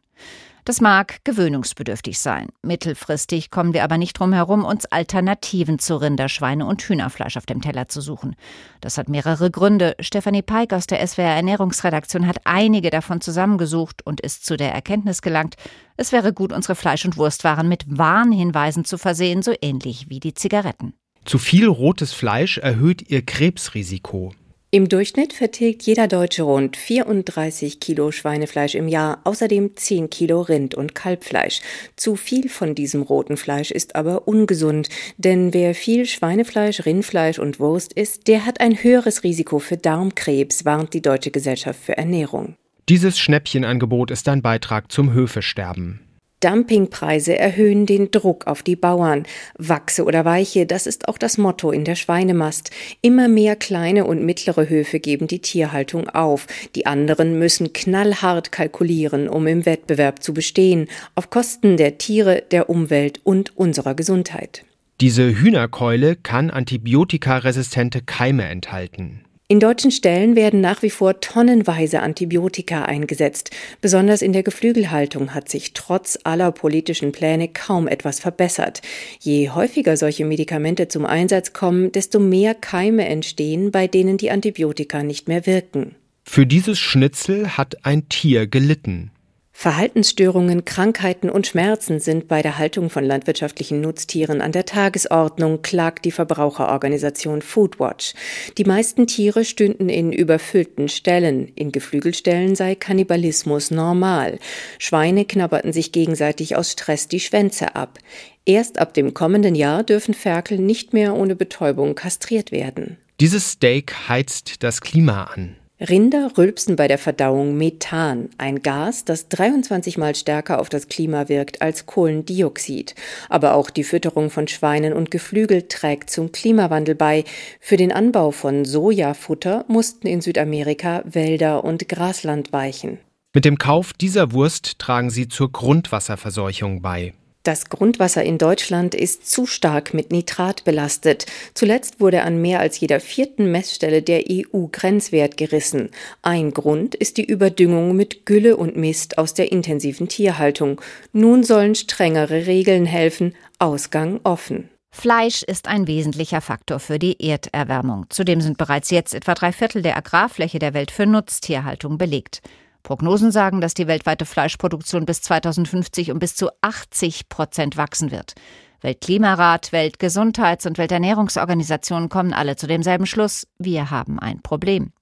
Das 0.63 0.79
mag 0.79 1.23
gewöhnungsbedürftig 1.25 2.19
sein. 2.19 2.47
Mittelfristig 2.61 3.51
kommen 3.51 3.73
wir 3.73 3.83
aber 3.83 3.97
nicht 3.97 4.19
drum 4.19 4.31
herum, 4.31 4.63
uns 4.63 4.85
Alternativen 4.85 5.79
zu 5.79 5.95
Rinder, 5.97 6.29
Schweine 6.29 6.65
und 6.65 6.81
Hühnerfleisch 6.81 7.35
auf 7.35 7.45
dem 7.45 7.61
Teller 7.61 7.89
zu 7.89 7.99
suchen. 7.99 8.37
Das 8.79 8.97
hat 8.97 9.09
mehrere 9.09 9.51
Gründe. 9.51 9.95
Stefanie 9.99 10.41
Peik 10.41 10.71
aus 10.71 10.87
der 10.87 11.05
SWR 11.05 11.35
Ernährungsredaktion 11.35 12.25
hat 12.25 12.39
einige 12.45 12.89
davon 12.89 13.19
zusammengesucht 13.19 14.05
und 14.05 14.21
ist 14.21 14.45
zu 14.45 14.55
der 14.55 14.73
Erkenntnis 14.73 15.21
gelangt, 15.21 15.55
es 15.97 16.13
wäre 16.13 16.31
gut, 16.31 16.53
unsere 16.53 16.75
Fleisch- 16.75 17.05
und 17.05 17.17
Wurstwaren 17.17 17.67
mit 17.67 17.85
Warnhinweisen 17.87 18.85
zu 18.85 18.97
versehen, 18.97 19.41
so 19.41 19.53
ähnlich 19.61 20.09
wie 20.09 20.21
die 20.21 20.33
Zigaretten. 20.33 20.93
Zu 21.27 21.39
viel 21.39 21.67
rotes 21.67 22.13
Fleisch 22.13 22.57
erhöht 22.57 23.09
ihr 23.09 23.21
Krebsrisiko. 23.21 24.31
Im 24.71 24.87
Durchschnitt 24.87 25.33
vertilgt 25.33 25.83
jeder 25.83 26.07
Deutsche 26.07 26.43
rund 26.43 26.77
34 26.77 27.81
Kilo 27.81 28.13
Schweinefleisch 28.13 28.75
im 28.75 28.87
Jahr, 28.87 29.19
außerdem 29.25 29.75
10 29.75 30.09
Kilo 30.09 30.39
Rind- 30.39 30.75
und 30.75 30.95
Kalbfleisch. 30.95 31.59
Zu 31.97 32.15
viel 32.15 32.47
von 32.47 32.75
diesem 32.75 33.01
roten 33.01 33.35
Fleisch 33.35 33.71
ist 33.71 33.97
aber 33.97 34.25
ungesund, 34.29 34.87
denn 35.17 35.53
wer 35.53 35.75
viel 35.75 36.05
Schweinefleisch, 36.05 36.85
Rindfleisch 36.85 37.39
und 37.39 37.59
Wurst 37.59 37.91
isst, 37.91 38.29
der 38.29 38.45
hat 38.45 38.61
ein 38.61 38.81
höheres 38.81 39.25
Risiko 39.25 39.59
für 39.59 39.75
Darmkrebs, 39.75 40.63
warnt 40.63 40.93
die 40.93 41.01
Deutsche 41.01 41.31
Gesellschaft 41.31 41.81
für 41.83 41.97
Ernährung. 41.97 42.55
Dieses 42.87 43.19
Schnäppchenangebot 43.19 44.11
ist 44.11 44.29
ein 44.29 44.41
Beitrag 44.41 44.93
zum 44.93 45.11
Höfesterben. 45.11 46.06
Dumpingpreise 46.39 47.37
erhöhen 47.37 47.87
den 47.87 48.11
Druck 48.11 48.45
auf 48.45 48.61
die 48.61 48.75
Bauern. 48.75 49.23
Wachse 49.57 50.03
oder 50.03 50.23
weiche, 50.23 50.67
das 50.67 50.85
ist 50.85 51.07
auch 51.07 51.17
das 51.17 51.37
Motto 51.37 51.71
in 51.71 51.83
der 51.83 51.95
Schweinemast. 51.95 52.69
Immer 53.01 53.27
mehr 53.27 53.55
kleine 53.55 54.05
und 54.05 54.23
mittlere 54.23 54.69
Höfe 54.69 54.99
geben 54.99 55.27
die 55.27 55.39
Tierhaltung 55.39 56.09
auf. 56.09 56.45
Die 56.75 56.85
anderen 56.85 57.39
müssen 57.39 57.73
knallhart 57.73 58.51
kalkulieren, 58.51 59.27
um 59.29 59.47
im 59.47 59.65
Wettbewerb 59.65 60.21
zu 60.21 60.33
bestehen, 60.33 60.87
auf 61.15 61.29
Kosten 61.31 61.75
der 61.75 61.97
Tiere, 61.97 62.43
der 62.51 62.69
Umwelt 62.69 63.19
und 63.23 63.57
unserer 63.57 63.95
Gesundheit. 63.95 64.63
Diese 65.01 65.39
Hühnerkeule 65.39 66.15
kann 66.15 66.49
antibiotikaresistente 66.49 68.01
Keime 68.01 68.45
enthalten. 68.45 69.26
In 69.49 69.61
deutschen 69.61 69.91
Ställen 69.91 70.35
werden 70.35 70.59
nach 70.59 70.81
wie 70.81 70.89
vor 70.89 71.21
tonnenweise 71.21 72.01
Antibiotika 72.01 72.83
eingesetzt. 72.83 73.51
Besonders 73.79 74.21
in 74.21 74.33
der 74.33 74.43
Geflügelhaltung 74.43 75.33
hat 75.33 75.47
sich 75.47 75.71
trotz 75.71 76.19
aller 76.25 76.51
politischen 76.51 77.13
Pläne 77.13 77.47
kaum 77.47 77.87
etwas 77.87 78.19
verbessert. 78.19 78.81
Je 79.21 79.49
häufiger 79.51 79.95
solche 79.95 80.25
Medikamente 80.25 80.89
zum 80.89 81.05
Einsatz 81.05 81.53
kommen, 81.53 81.93
desto 81.93 82.19
mehr 82.19 82.55
Keime 82.55 83.07
entstehen, 83.07 83.71
bei 83.71 83.87
denen 83.87 84.17
die 84.17 84.31
Antibiotika 84.31 85.01
nicht 85.01 85.29
mehr 85.29 85.45
wirken. 85.45 85.95
Für 86.25 86.45
dieses 86.45 86.77
Schnitzel 86.77 87.55
hat 87.55 87.85
ein 87.85 88.09
Tier 88.09 88.47
gelitten. 88.47 89.11
Verhaltensstörungen, 89.59 90.65
Krankheiten 90.65 91.31
und 91.31 91.47
Schmerzen 91.47 91.99
sind 91.99 92.27
bei 92.27 92.43
der 92.43 92.59
Haltung 92.59 92.91
von 92.91 93.03
landwirtschaftlichen 93.03 93.81
Nutztieren 93.81 94.39
an 94.39 94.51
der 94.51 94.67
Tagesordnung, 94.67 95.63
klagt 95.63 96.05
die 96.05 96.11
Verbraucherorganisation 96.11 97.41
Foodwatch. 97.41 98.13
Die 98.59 98.65
meisten 98.65 99.07
Tiere 99.07 99.43
stünden 99.43 99.89
in 99.89 100.13
überfüllten 100.13 100.89
Ställen. 100.89 101.47
In 101.55 101.71
Geflügelställen 101.71 102.55
sei 102.55 102.75
Kannibalismus 102.75 103.71
normal. 103.71 104.37
Schweine 104.77 105.25
knabberten 105.25 105.73
sich 105.73 105.91
gegenseitig 105.91 106.55
aus 106.55 106.73
Stress 106.73 107.07
die 107.07 107.19
Schwänze 107.19 107.75
ab. 107.75 107.97
Erst 108.45 108.77
ab 108.77 108.93
dem 108.93 109.15
kommenden 109.15 109.55
Jahr 109.55 109.83
dürfen 109.83 110.13
Ferkel 110.13 110.59
nicht 110.59 110.93
mehr 110.93 111.15
ohne 111.15 111.35
Betäubung 111.35 111.95
kastriert 111.95 112.51
werden. 112.51 112.97
Dieses 113.19 113.53
Steak 113.53 114.07
heizt 114.07 114.61
das 114.61 114.81
Klima 114.81 115.23
an. 115.23 115.55
Rinder 115.79 116.31
rülpsen 116.37 116.75
bei 116.75 116.87
der 116.87 116.97
Verdauung 116.97 117.55
Methan, 117.55 118.29
ein 118.39 118.63
Gas, 118.63 119.05
das 119.05 119.29
23 119.29 119.99
mal 119.99 120.15
stärker 120.15 120.59
auf 120.59 120.69
das 120.69 120.87
Klima 120.87 121.29
wirkt 121.29 121.61
als 121.61 121.85
Kohlendioxid. 121.85 122.95
Aber 123.29 123.53
auch 123.53 123.69
die 123.69 123.83
Fütterung 123.83 124.31
von 124.31 124.47
Schweinen 124.47 124.93
und 124.93 125.11
Geflügel 125.11 125.67
trägt 125.67 126.09
zum 126.09 126.31
Klimawandel 126.31 126.95
bei. 126.95 127.25
Für 127.59 127.77
den 127.77 127.91
Anbau 127.91 128.31
von 128.31 128.65
Sojafutter 128.65 129.65
mussten 129.67 130.07
in 130.07 130.21
Südamerika 130.21 131.03
Wälder 131.05 131.63
und 131.63 131.87
Grasland 131.87 132.51
weichen. 132.51 132.97
Mit 133.35 133.45
dem 133.45 133.59
Kauf 133.59 133.93
dieser 133.93 134.31
Wurst 134.31 134.79
tragen 134.79 135.11
sie 135.11 135.27
zur 135.27 135.51
Grundwasserverseuchung 135.51 136.81
bei. 136.81 137.13
Das 137.47 137.69
Grundwasser 137.69 138.25
in 138.25 138.37
Deutschland 138.37 138.93
ist 138.93 139.25
zu 139.31 139.45
stark 139.45 139.93
mit 139.93 140.11
Nitrat 140.11 140.65
belastet. 140.65 141.27
Zuletzt 141.53 142.01
wurde 142.01 142.23
an 142.23 142.41
mehr 142.41 142.59
als 142.59 142.77
jeder 142.77 142.99
vierten 142.99 143.49
Messstelle 143.49 144.01
der 144.01 144.25
EU-Grenzwert 144.29 145.37
gerissen. 145.37 145.91
Ein 146.21 146.51
Grund 146.51 146.93
ist 146.93 147.15
die 147.15 147.23
Überdüngung 147.23 147.95
mit 147.95 148.25
Gülle 148.25 148.57
und 148.57 148.75
Mist 148.75 149.17
aus 149.17 149.33
der 149.33 149.49
intensiven 149.49 150.09
Tierhaltung. 150.09 150.81
Nun 151.13 151.45
sollen 151.45 151.75
strengere 151.75 152.47
Regeln 152.47 152.85
helfen. 152.85 153.33
Ausgang 153.59 154.19
offen. 154.25 154.69
Fleisch 154.91 155.41
ist 155.41 155.69
ein 155.69 155.87
wesentlicher 155.87 156.41
Faktor 156.41 156.81
für 156.81 156.99
die 156.99 157.17
Erderwärmung. 157.17 158.07
Zudem 158.09 158.41
sind 158.41 158.57
bereits 158.57 158.89
jetzt 158.89 159.13
etwa 159.13 159.35
drei 159.35 159.53
Viertel 159.53 159.83
der 159.83 159.95
Agrarfläche 159.95 160.59
der 160.59 160.73
Welt 160.73 160.91
für 160.91 161.05
Nutztierhaltung 161.05 161.97
belegt. 161.97 162.41
Prognosen 162.87 163.33
sagen, 163.33 163.59
dass 163.59 163.73
die 163.73 163.87
weltweite 163.87 164.25
Fleischproduktion 164.25 165.05
bis 165.05 165.21
2050 165.21 166.09
um 166.09 166.19
bis 166.19 166.37
zu 166.37 166.47
80 166.61 167.27
Prozent 167.27 167.75
wachsen 167.75 168.11
wird. 168.11 168.33
Weltklimarat, 168.79 169.73
Weltgesundheits- 169.73 170.65
und 170.65 170.77
Welternährungsorganisationen 170.77 172.07
kommen 172.07 172.31
alle 172.31 172.55
zu 172.55 172.65
demselben 172.65 173.05
Schluss. 173.05 173.45
Wir 173.59 173.91
haben 173.91 174.19
ein 174.19 174.41
Problem. 174.41 174.93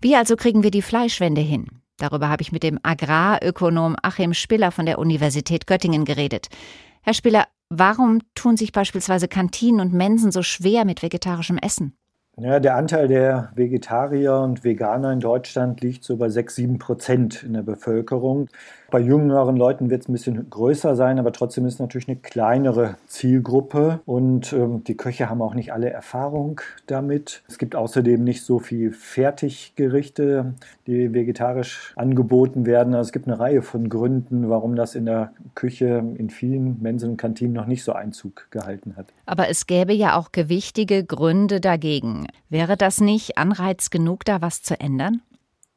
Wie 0.00 0.16
also 0.16 0.36
kriegen 0.36 0.62
wir 0.62 0.70
die 0.70 0.80
Fleischwende 0.80 1.42
hin? 1.42 1.82
Darüber 1.98 2.30
habe 2.30 2.40
ich 2.40 2.50
mit 2.50 2.62
dem 2.62 2.78
Agrarökonom 2.82 3.94
Achim 4.02 4.32
Spiller 4.32 4.72
von 4.72 4.86
der 4.86 4.98
Universität 4.98 5.66
Göttingen 5.66 6.06
geredet. 6.06 6.48
Herr 7.02 7.12
Spiller, 7.12 7.46
warum 7.68 8.20
tun 8.34 8.56
sich 8.56 8.72
beispielsweise 8.72 9.28
Kantinen 9.28 9.80
und 9.80 9.92
Mensen 9.92 10.32
so 10.32 10.42
schwer 10.42 10.86
mit 10.86 11.02
vegetarischem 11.02 11.58
Essen? 11.58 11.94
Ja, 12.38 12.60
der 12.60 12.76
Anteil 12.76 13.08
der 13.08 13.52
Vegetarier 13.54 14.36
und 14.38 14.64
Veganer 14.64 15.12
in 15.12 15.20
Deutschland 15.20 15.82
liegt 15.82 16.02
so 16.02 16.16
bei 16.16 16.30
6, 16.30 16.54
7 16.54 16.78
Prozent 16.78 17.42
in 17.42 17.52
der 17.52 17.62
Bevölkerung. 17.62 18.48
Bei 18.92 19.00
jüngeren 19.00 19.56
Leuten 19.56 19.88
wird 19.88 20.02
es 20.02 20.08
ein 20.10 20.12
bisschen 20.12 20.50
größer 20.50 20.96
sein, 20.96 21.18
aber 21.18 21.32
trotzdem 21.32 21.64
ist 21.64 21.74
es 21.74 21.80
natürlich 21.80 22.08
eine 22.08 22.18
kleinere 22.18 22.96
Zielgruppe 23.06 24.00
und 24.04 24.52
ähm, 24.52 24.84
die 24.84 24.98
Köche 24.98 25.30
haben 25.30 25.40
auch 25.40 25.54
nicht 25.54 25.72
alle 25.72 25.88
Erfahrung 25.88 26.60
damit. 26.86 27.42
Es 27.48 27.56
gibt 27.56 27.74
außerdem 27.74 28.22
nicht 28.22 28.44
so 28.44 28.58
viel 28.58 28.92
Fertiggerichte, 28.92 30.52
die 30.86 31.14
vegetarisch 31.14 31.94
angeboten 31.96 32.66
werden. 32.66 32.94
Also 32.94 33.08
es 33.08 33.12
gibt 33.12 33.28
eine 33.28 33.40
Reihe 33.40 33.62
von 33.62 33.88
Gründen, 33.88 34.50
warum 34.50 34.76
das 34.76 34.94
in 34.94 35.06
der 35.06 35.32
Küche 35.54 36.04
in 36.18 36.28
vielen 36.28 36.82
Mensen 36.82 37.12
und 37.12 37.16
Kantinen 37.16 37.54
noch 37.54 37.66
nicht 37.66 37.84
so 37.84 37.94
Einzug 37.94 38.48
gehalten 38.50 38.96
hat. 38.98 39.06
Aber 39.24 39.48
es 39.48 39.66
gäbe 39.66 39.94
ja 39.94 40.18
auch 40.18 40.32
gewichtige 40.32 41.02
Gründe 41.02 41.62
dagegen. 41.62 42.26
Wäre 42.50 42.76
das 42.76 43.00
nicht 43.00 43.38
Anreiz 43.38 43.88
genug, 43.88 44.26
da 44.26 44.42
was 44.42 44.62
zu 44.62 44.78
ändern? 44.78 45.22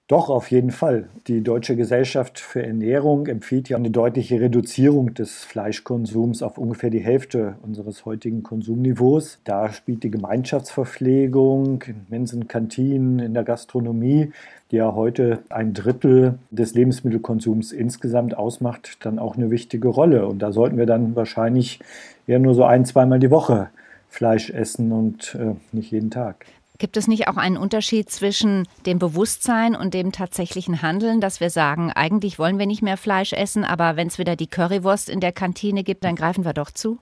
Doch, 0.08 0.30
auf 0.30 0.52
jeden 0.52 0.70
Fall. 0.70 1.10
Die 1.26 1.42
Deutsche 1.42 1.76
Gesellschaft 1.76 2.40
für 2.40 2.64
Ernährung 2.64 3.26
empfiehlt 3.26 3.70
ja 3.70 3.78
eine 3.78 3.90
deutliche 3.90 4.40
Reduzierung 4.40 5.16
des 5.16 5.44
Fleischkonsums 5.44 6.44
auf 6.44 6.60
ungefähr 6.60 6.92
die 6.92 7.00
Hälfte 7.00 7.56
unseres 7.64 8.06
heutigen 8.06 8.44
Konsumniveaus. 8.44 9.40
Da 9.46 9.74
spielt 9.74 10.04
die 10.04 10.12
Gemeinschaftsverpflegung 10.12 11.82
in 11.88 12.06
Mensen, 12.08 12.48
Kantinen, 12.48 13.18
in 13.18 13.34
der 13.34 13.44
Gastronomie, 13.44 14.32
die 14.70 14.76
ja 14.76 14.94
heute 14.94 15.40
ein 15.50 15.74
Drittel 15.74 16.38
des 16.52 16.76
Lebensmittelkonsums 16.76 17.72
insgesamt 17.72 18.38
ausmacht, 18.38 19.04
dann 19.04 19.18
auch 19.18 19.38
eine 19.38 19.50
wichtige 19.50 19.88
Rolle. 19.88 20.28
Und 20.28 20.38
da 20.38 20.52
sollten 20.52 20.78
wir 20.78 20.86
dann 20.86 21.16
wahrscheinlich 21.16 21.80
eher 22.28 22.38
nur 22.38 22.54
so 22.54 22.64
ein, 22.64 22.86
zweimal 22.86 23.18
die 23.18 23.32
Woche 23.32 23.70
Fleisch 24.08 24.52
essen 24.52 24.92
und 24.92 25.34
äh, 25.34 25.56
nicht 25.72 25.90
jeden 25.90 26.12
Tag. 26.12 26.46
Gibt 26.78 26.98
es 26.98 27.08
nicht 27.08 27.28
auch 27.28 27.38
einen 27.38 27.58
Unterschied 27.58 28.10
zwischen 28.10 28.68
dem 28.86 29.00
Bewusstsein 29.00 29.76
und 29.76 29.94
dem 29.94 30.12
tatsächlichen 30.12 30.82
Handeln, 30.82 31.22
dass 31.22 31.40
wir 31.40 31.50
sagen, 31.50 31.92
eigentlich 31.92 32.38
wollen 32.38 32.60
wir 32.60 32.66
nicht 32.66 32.82
mehr 32.82 32.98
Fleisch 32.98 33.32
essen, 33.32 33.64
aber 33.64 33.96
wenn 33.96 34.08
es 34.08 34.20
wieder 34.20 34.36
die 34.36 34.48
Currywurst 34.48 35.10
in 35.10 35.22
der 35.22 35.32
Kantine 35.32 35.84
gibt, 35.84 36.04
dann 36.04 36.16
greifen 36.16 36.44
wir 36.44 36.54
doch 36.54 36.72
zu? 36.72 37.00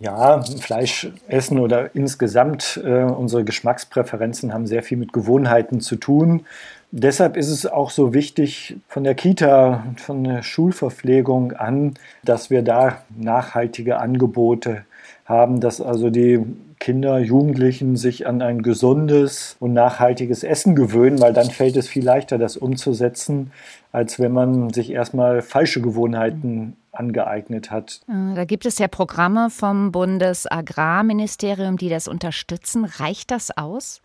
Ja, 0.00 0.42
Fleisch 0.42 1.08
essen 1.28 1.60
oder 1.60 1.94
insgesamt 1.94 2.80
äh, 2.82 3.04
unsere 3.04 3.44
Geschmackspräferenzen 3.44 4.52
haben 4.52 4.66
sehr 4.66 4.82
viel 4.82 4.98
mit 4.98 5.12
Gewohnheiten 5.12 5.80
zu 5.80 5.96
tun. 5.96 6.44
Deshalb 6.90 7.36
ist 7.36 7.48
es 7.48 7.66
auch 7.66 7.90
so 7.90 8.12
wichtig 8.12 8.76
von 8.88 9.04
der 9.04 9.14
Kita, 9.14 9.84
von 9.96 10.24
der 10.24 10.42
Schulverpflegung 10.42 11.52
an, 11.52 11.94
dass 12.24 12.50
wir 12.50 12.62
da 12.62 13.02
nachhaltige 13.16 13.98
Angebote 13.98 14.84
haben, 15.24 15.60
dass 15.60 15.80
also 15.80 16.10
die 16.10 16.44
Kinder, 16.82 17.20
Jugendlichen 17.20 17.94
sich 17.94 18.26
an 18.26 18.42
ein 18.42 18.60
gesundes 18.60 19.56
und 19.60 19.72
nachhaltiges 19.72 20.42
Essen 20.42 20.74
gewöhnen, 20.74 21.20
weil 21.20 21.32
dann 21.32 21.48
fällt 21.48 21.76
es 21.76 21.86
viel 21.86 22.04
leichter, 22.04 22.38
das 22.38 22.56
umzusetzen, 22.56 23.52
als 23.92 24.18
wenn 24.18 24.32
man 24.32 24.70
sich 24.70 24.90
erstmal 24.90 25.42
falsche 25.42 25.80
Gewohnheiten 25.80 26.76
angeeignet 26.90 27.70
hat. 27.70 28.00
Äh, 28.08 28.34
da 28.34 28.44
gibt 28.44 28.66
es 28.66 28.80
ja 28.80 28.88
Programme 28.88 29.48
vom 29.48 29.92
Bundesagrarministerium, 29.92 31.76
die 31.76 31.88
das 31.88 32.08
unterstützen. 32.08 32.84
Reicht 32.84 33.30
das 33.30 33.56
aus? 33.56 34.02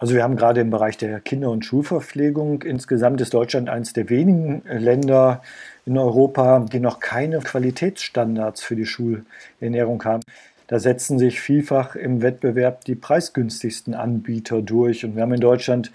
Also 0.00 0.14
wir 0.14 0.24
haben 0.24 0.34
gerade 0.34 0.60
im 0.60 0.70
Bereich 0.70 0.96
der 0.96 1.20
Kinder- 1.20 1.52
und 1.52 1.64
Schulverpflegung 1.64 2.62
insgesamt 2.62 3.20
ist 3.20 3.32
Deutschland 3.32 3.68
eines 3.68 3.92
der 3.92 4.10
wenigen 4.10 4.62
Länder 4.66 5.40
in 5.86 5.96
Europa, 5.96 6.66
die 6.72 6.80
noch 6.80 6.98
keine 6.98 7.38
Qualitätsstandards 7.38 8.60
für 8.60 8.74
die 8.74 8.86
Schulernährung 8.86 10.04
haben. 10.04 10.22
Da 10.68 10.78
setzen 10.78 11.18
sich 11.18 11.40
vielfach 11.40 11.96
im 11.96 12.22
Wettbewerb 12.22 12.84
die 12.84 12.94
preisgünstigsten 12.94 13.94
Anbieter 13.94 14.62
durch. 14.62 15.04
Und 15.04 15.16
wir 15.16 15.22
haben 15.22 15.32
in 15.32 15.40
Deutschland 15.40 15.90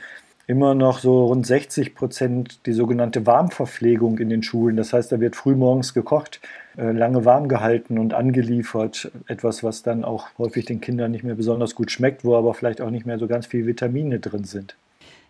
immer 0.47 0.73
noch 0.73 0.99
so 0.99 1.25
rund 1.27 1.45
60 1.45 1.95
Prozent 1.95 2.65
die 2.65 2.73
sogenannte 2.73 3.25
Warmverpflegung 3.25 4.17
in 4.17 4.29
den 4.29 4.41
Schulen. 4.41 4.75
Das 4.75 4.91
heißt, 4.91 5.11
da 5.11 5.19
wird 5.19 5.35
frühmorgens 5.35 5.93
gekocht, 5.93 6.41
äh, 6.75 6.91
lange 6.91 7.23
warm 7.23 7.47
gehalten 7.47 7.99
und 7.99 8.15
angeliefert. 8.15 9.11
Etwas, 9.27 9.63
was 9.63 9.83
dann 9.83 10.03
auch 10.03 10.27
häufig 10.39 10.65
den 10.65 10.81
Kindern 10.81 11.11
nicht 11.11 11.23
mehr 11.23 11.35
besonders 11.35 11.75
gut 11.75 11.91
schmeckt, 11.91 12.25
wo 12.25 12.35
aber 12.35 12.55
vielleicht 12.55 12.81
auch 12.81 12.89
nicht 12.89 13.05
mehr 13.05 13.19
so 13.19 13.27
ganz 13.27 13.45
viele 13.45 13.67
Vitamine 13.67 14.19
drin 14.19 14.43
sind. 14.43 14.75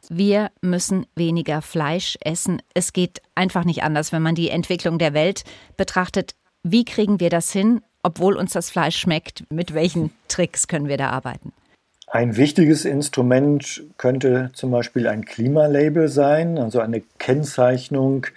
Wir 0.09 0.51
müssen 0.61 1.05
weniger 1.15 1.61
Fleisch 1.61 2.17
essen. 2.21 2.61
Es 2.73 2.93
geht 2.93 3.21
einfach 3.35 3.65
nicht 3.65 3.83
anders, 3.83 4.13
wenn 4.13 4.21
man 4.21 4.35
die 4.35 4.49
Entwicklung 4.49 4.99
der 4.99 5.13
Welt 5.13 5.43
betrachtet. 5.77 6.35
Wie 6.63 6.85
kriegen 6.85 7.19
wir 7.19 7.29
das 7.29 7.51
hin? 7.51 7.81
Obwohl 8.03 8.35
uns 8.35 8.53
das 8.53 8.69
Fleisch 8.69 8.97
schmeckt, 8.97 9.45
mit 9.49 9.73
welchen 9.73 10.11
Tricks 10.27 10.67
können 10.67 10.87
wir 10.87 10.97
da 10.97 11.09
arbeiten? 11.09 11.53
Ein 12.07 12.37
wichtiges 12.37 12.85
Instrument 12.85 13.81
könnte 13.97 14.51
zum 14.53 14.69
Beispiel 14.69 15.07
ein 15.07 15.25
Klimalabel 15.25 16.09
sein, 16.09 16.59
also 16.59 16.79
eine 16.79 17.01
Kennzeichnung 17.17 18.27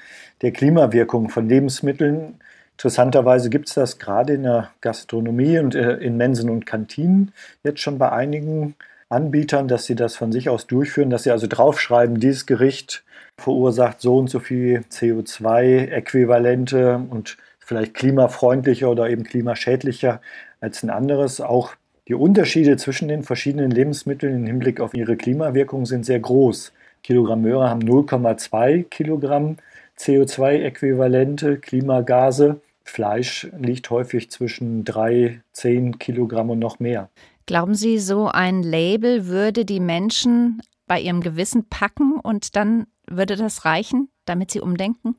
der 0.40 0.52
Klimawirkung 0.52 1.28
von 1.28 1.46
Lebensmitteln. 1.46 2.40
Interessanterweise 2.72 3.50
gibt 3.50 3.68
es 3.68 3.74
das 3.74 3.98
gerade 3.98 4.34
in 4.34 4.44
der 4.44 4.70
Gastronomie 4.80 5.58
und 5.58 5.74
äh, 5.74 5.96
in 5.96 6.16
Mensen 6.16 6.48
und 6.48 6.64
Kantinen 6.64 7.32
jetzt 7.64 7.80
schon 7.80 7.98
bei 7.98 8.12
einigen 8.12 8.76
Anbietern, 9.08 9.68
dass 9.68 9.84
sie 9.84 9.94
das 9.94 10.16
von 10.16 10.32
sich 10.32 10.48
aus 10.48 10.66
durchführen, 10.66 11.10
dass 11.10 11.24
sie 11.24 11.30
also 11.30 11.46
draufschreiben, 11.46 12.18
dieses 12.18 12.46
Gericht 12.46 13.04
verursacht 13.38 14.00
so 14.00 14.16
und 14.16 14.30
so 14.30 14.40
viel 14.40 14.84
CO2-Äquivalente 14.90 16.96
und 17.10 17.36
vielleicht 17.66 17.94
klimafreundlicher 17.94 18.88
oder 18.88 19.10
eben 19.10 19.24
klimaschädlicher 19.24 20.20
als 20.60 20.84
ein 20.84 20.90
anderes. 20.90 21.40
Auch 21.40 21.72
die 22.06 22.14
Unterschiede 22.14 22.76
zwischen 22.76 23.08
den 23.08 23.24
verschiedenen 23.24 23.72
Lebensmitteln 23.72 24.36
im 24.36 24.46
Hinblick 24.46 24.80
auf 24.80 24.94
ihre 24.94 25.16
Klimawirkung 25.16 25.84
sind 25.84 26.06
sehr 26.06 26.20
groß. 26.20 26.72
Kilogramm 27.02 27.42
Möhre 27.42 27.68
haben 27.68 27.82
0,2 27.82 28.84
Kilogramm 28.84 29.56
CO2-Äquivalente, 29.98 31.56
Klimagase. 31.56 32.60
Fleisch 32.84 33.48
liegt 33.58 33.90
häufig 33.90 34.30
zwischen 34.30 34.84
3, 34.84 35.40
10 35.52 35.98
Kilogramm 35.98 36.50
und 36.50 36.60
noch 36.60 36.78
mehr. 36.78 37.08
Glauben 37.46 37.74
Sie, 37.74 37.98
so 37.98 38.28
ein 38.28 38.62
Label 38.62 39.26
würde 39.26 39.64
die 39.64 39.80
Menschen 39.80 40.62
bei 40.86 41.00
ihrem 41.00 41.20
Gewissen 41.20 41.68
packen 41.68 42.14
und 42.20 42.54
dann 42.54 42.86
würde 43.08 43.34
das 43.34 43.64
reichen, 43.64 44.08
damit 44.24 44.52
sie 44.52 44.60
umdenken? 44.60 45.16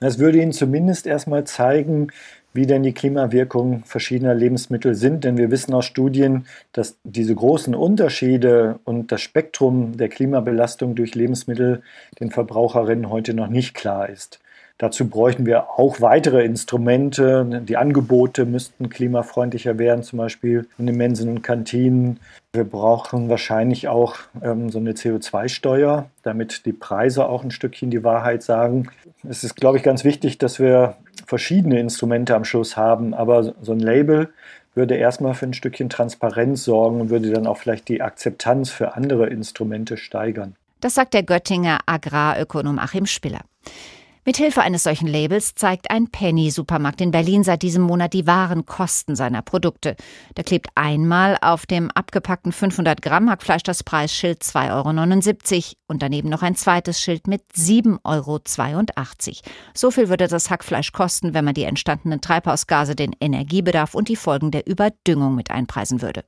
Das 0.00 0.18
würde 0.18 0.40
Ihnen 0.42 0.52
zumindest 0.52 1.06
erstmal 1.06 1.44
zeigen, 1.44 2.08
wie 2.52 2.66
denn 2.66 2.82
die 2.82 2.92
Klimawirkungen 2.92 3.84
verschiedener 3.84 4.34
Lebensmittel 4.34 4.94
sind. 4.94 5.24
Denn 5.24 5.36
wir 5.38 5.50
wissen 5.50 5.72
aus 5.74 5.84
Studien, 5.84 6.46
dass 6.72 6.98
diese 7.04 7.34
großen 7.34 7.74
Unterschiede 7.74 8.78
und 8.84 9.12
das 9.12 9.20
Spektrum 9.20 9.96
der 9.96 10.08
Klimabelastung 10.08 10.94
durch 10.94 11.14
Lebensmittel 11.14 11.82
den 12.20 12.30
Verbraucherinnen 12.30 13.10
heute 13.10 13.34
noch 13.34 13.48
nicht 13.48 13.74
klar 13.74 14.08
ist. 14.08 14.40
Dazu 14.78 15.08
bräuchten 15.08 15.46
wir 15.46 15.70
auch 15.78 16.02
weitere 16.02 16.44
Instrumente. 16.44 17.62
Die 17.66 17.78
Angebote 17.78 18.44
müssten 18.44 18.90
klimafreundlicher 18.90 19.78
werden, 19.78 20.02
zum 20.02 20.18
Beispiel 20.18 20.68
in 20.76 20.86
den 20.86 20.96
Mensen 20.96 21.30
und 21.30 21.42
Kantinen. 21.42 22.20
Wir 22.52 22.64
brauchen 22.64 23.30
wahrscheinlich 23.30 23.88
auch 23.88 24.16
ähm, 24.42 24.68
so 24.70 24.78
eine 24.78 24.92
CO2-Steuer, 24.92 26.10
damit 26.22 26.66
die 26.66 26.74
Preise 26.74 27.26
auch 27.26 27.42
ein 27.42 27.50
Stückchen 27.50 27.90
die 27.90 28.04
Wahrheit 28.04 28.42
sagen. 28.42 28.90
Es 29.26 29.44
ist, 29.44 29.56
glaube 29.56 29.78
ich, 29.78 29.82
ganz 29.82 30.04
wichtig, 30.04 30.36
dass 30.36 30.58
wir 30.58 30.96
verschiedene 31.26 31.80
Instrumente 31.80 32.34
am 32.34 32.44
Schluss 32.44 32.76
haben, 32.76 33.14
aber 33.14 33.54
so 33.62 33.72
ein 33.72 33.80
Label 33.80 34.28
würde 34.74 34.94
erstmal 34.94 35.32
für 35.32 35.46
ein 35.46 35.54
Stückchen 35.54 35.88
Transparenz 35.88 36.64
sorgen 36.64 37.00
und 37.00 37.08
würde 37.08 37.30
dann 37.30 37.46
auch 37.46 37.56
vielleicht 37.56 37.88
die 37.88 38.02
Akzeptanz 38.02 38.68
für 38.70 38.94
andere 38.94 39.28
Instrumente 39.28 39.96
steigern. 39.96 40.54
Das 40.80 40.94
sagt 40.94 41.14
der 41.14 41.22
Göttinger 41.22 41.78
Agrarökonom 41.86 42.78
Achim 42.78 43.06
Spiller. 43.06 43.40
Mithilfe 44.26 44.60
eines 44.60 44.82
solchen 44.82 45.06
Labels 45.06 45.54
zeigt 45.54 45.88
ein 45.88 46.08
Penny-Supermarkt 46.08 47.00
in 47.00 47.12
Berlin 47.12 47.44
seit 47.44 47.62
diesem 47.62 47.84
Monat 47.84 48.12
die 48.12 48.26
wahren 48.26 48.66
Kosten 48.66 49.14
seiner 49.14 49.40
Produkte. 49.40 49.94
Da 50.34 50.42
klebt 50.42 50.66
einmal 50.74 51.38
auf 51.40 51.64
dem 51.64 51.92
abgepackten 51.92 52.50
500 52.50 53.02
Gramm 53.02 53.30
Hackfleisch 53.30 53.62
das 53.62 53.84
Preisschild 53.84 54.42
2,79 54.42 55.54
Euro 55.54 55.74
und 55.86 56.02
daneben 56.02 56.28
noch 56.28 56.42
ein 56.42 56.56
zweites 56.56 57.00
Schild 57.00 57.28
mit 57.28 57.44
7,82 57.54 58.00
Euro. 58.04 59.40
So 59.74 59.92
viel 59.92 60.08
würde 60.08 60.26
das 60.26 60.50
Hackfleisch 60.50 60.90
kosten, 60.90 61.32
wenn 61.32 61.44
man 61.44 61.54
die 61.54 61.62
entstandenen 61.62 62.20
Treibhausgase, 62.20 62.96
den 62.96 63.14
Energiebedarf 63.20 63.94
und 63.94 64.08
die 64.08 64.16
Folgen 64.16 64.50
der 64.50 64.66
Überdüngung 64.66 65.36
mit 65.36 65.52
einpreisen 65.52 66.02
würde. 66.02 66.24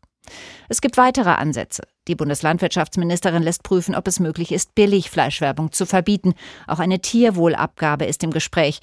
Es 0.69 0.81
gibt 0.81 0.97
weitere 0.97 1.31
Ansätze. 1.31 1.83
Die 2.09 2.15
Bundeslandwirtschaftsministerin 2.15 3.43
lässt 3.43 3.63
prüfen, 3.63 3.95
ob 3.95 4.07
es 4.09 4.21
möglich 4.21 4.53
ist, 4.53 4.75
Billigfleischwerbung 4.75 5.73
zu 5.73 5.87
verbieten. 5.87 6.35
Auch 6.67 6.79
eine 6.79 7.01
Tierwohlabgabe 7.01 8.05
ist 8.05 8.23
im 8.25 8.31
Gespräch. 8.31 8.81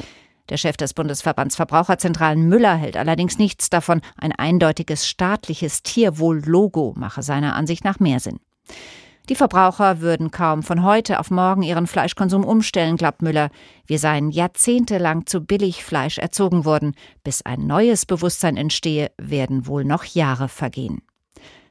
Der 0.50 0.58
Chef 0.58 0.78
des 0.78 0.94
Bundesverbands 0.94 1.56
Verbraucherzentralen 1.56 2.48
Müller 2.48 2.76
hält 2.76 2.98
allerdings 2.98 3.40
nichts 3.40 3.70
davon. 3.72 4.02
Ein 4.18 4.32
eindeutiges 4.32 5.08
staatliches 5.08 5.82
Tierwohl-Logo 5.82 6.94
mache 6.96 7.24
seiner 7.24 7.56
Ansicht 7.56 7.84
nach 7.84 8.00
mehr 8.00 8.20
Sinn. 8.20 8.40
Die 9.28 9.36
Verbraucher 9.36 10.02
würden 10.02 10.30
kaum 10.30 10.62
von 10.62 10.84
heute 10.84 11.20
auf 11.20 11.32
morgen 11.32 11.64
ihren 11.64 11.88
Fleischkonsum 11.88 12.44
umstellen, 12.44 12.96
glaubt 12.96 13.24
Müller. 13.24 13.50
Wir 13.88 13.98
seien 13.98 14.30
jahrzehntelang 14.30 15.26
zu 15.26 15.42
Billigfleisch 15.42 16.20
erzogen 16.20 16.64
worden. 16.64 16.94
Bis 17.24 17.42
ein 17.42 17.66
neues 17.66 18.06
Bewusstsein 18.06 18.56
entstehe, 18.56 19.12
werden 19.18 19.66
wohl 19.66 19.84
noch 19.84 20.04
Jahre 20.04 20.48
vergehen. 20.48 21.02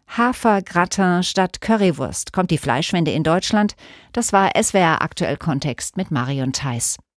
Hafergratin 0.08 1.22
statt 1.22 1.60
Currywurst. 1.60 2.32
Kommt 2.32 2.50
die 2.50 2.58
Fleischwende 2.58 3.10
in 3.10 3.24
Deutschland? 3.24 3.74
Das 4.12 4.32
war 4.32 4.50
SWR 4.60 5.02
aktuell 5.02 5.36
Kontext 5.36 5.96
mit 5.96 6.10
Marion 6.10 6.52
Theiss. 6.52 6.96